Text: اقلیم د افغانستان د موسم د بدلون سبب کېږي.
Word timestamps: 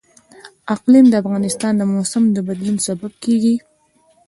اقلیم 0.73 1.05
د 1.09 1.13
افغانستان 1.23 1.73
د 1.77 1.81
موسم 1.93 2.23
د 2.31 2.37
بدلون 2.47 2.77
سبب 2.87 3.11
کېږي. 3.23 3.55